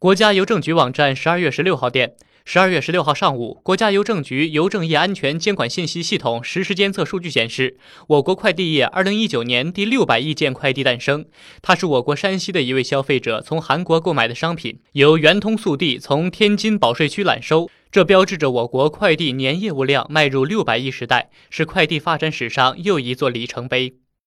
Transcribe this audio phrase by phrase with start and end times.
[0.00, 2.14] 国家邮政局网站十二月十六号电
[2.46, 11.26] 十二月十六号上午国家邮政局邮政业安全监管信息系统实时监测数据显示我国快递业二零一九年第六百亿件快递诞生。
[11.60, 17.68] 它是我国山西的一位消费者从韩国购买的商品由圆通速递从天津保税区揽收。
[17.92, 23.96] 这标志着我国快递年业务量迈入六百亿时代是快递发展史上又一座里程碑。